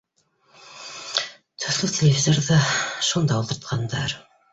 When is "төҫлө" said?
1.63-1.89